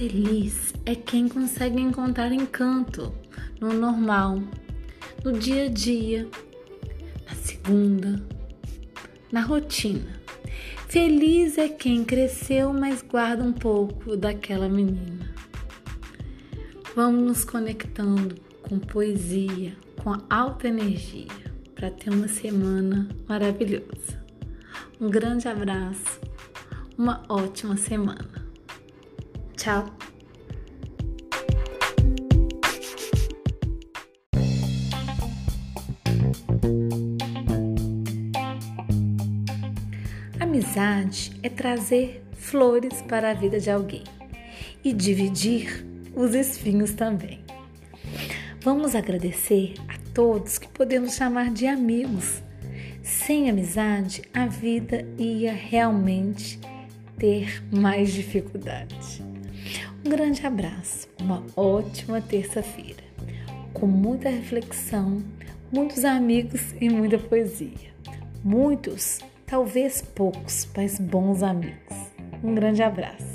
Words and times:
Feliz 0.00 0.72
é 0.86 0.94
quem 0.94 1.28
consegue 1.28 1.78
encontrar 1.78 2.32
encanto 2.32 3.14
no 3.60 3.70
normal, 3.74 4.42
no 5.22 5.38
dia 5.38 5.66
a 5.66 5.68
dia, 5.68 6.26
na 7.28 7.34
segunda, 7.34 8.22
na 9.30 9.42
rotina. 9.42 10.18
Feliz 10.88 11.58
é 11.58 11.68
quem 11.68 12.02
cresceu, 12.02 12.72
mas 12.72 13.02
guarda 13.02 13.44
um 13.44 13.52
pouco 13.52 14.16
daquela 14.16 14.70
menina. 14.70 15.34
Vamos 16.96 17.22
nos 17.22 17.44
conectando 17.44 18.36
com 18.62 18.78
poesia, 18.78 19.76
com 20.02 20.16
alta 20.30 20.66
energia, 20.66 21.28
para 21.74 21.90
ter 21.90 22.08
uma 22.08 22.26
semana 22.26 23.06
maravilhosa. 23.28 24.18
Um 24.98 25.10
grande 25.10 25.46
abraço, 25.46 26.18
uma 26.96 27.22
ótima 27.28 27.76
semana. 27.76 28.39
Tchau! 29.60 29.84
Amizade 40.40 41.38
é 41.42 41.50
trazer 41.50 42.24
flores 42.32 43.02
para 43.02 43.32
a 43.32 43.34
vida 43.34 43.60
de 43.60 43.70
alguém 43.70 44.04
e 44.82 44.94
dividir 44.94 45.86
os 46.16 46.34
espinhos 46.34 46.94
também. 46.94 47.44
Vamos 48.62 48.94
agradecer 48.94 49.74
a 49.88 49.98
todos 50.14 50.56
que 50.56 50.68
podemos 50.68 51.16
chamar 51.16 51.50
de 51.50 51.66
amigos. 51.66 52.42
Sem 53.02 53.50
amizade, 53.50 54.22
a 54.32 54.46
vida 54.46 55.06
ia 55.18 55.52
realmente 55.52 56.58
ter 57.18 57.62
mais 57.70 58.10
dificuldade. 58.10 59.29
Um 60.02 60.08
grande 60.08 60.46
abraço, 60.46 61.06
uma 61.20 61.44
ótima 61.54 62.22
terça-feira, 62.22 63.04
com 63.74 63.86
muita 63.86 64.30
reflexão, 64.30 65.22
muitos 65.70 66.06
amigos 66.06 66.74
e 66.80 66.88
muita 66.88 67.18
poesia. 67.18 67.90
Muitos, 68.42 69.18
talvez 69.46 70.00
poucos, 70.00 70.66
mas 70.74 70.98
bons 70.98 71.42
amigos. 71.42 71.94
Um 72.42 72.54
grande 72.54 72.82
abraço. 72.82 73.29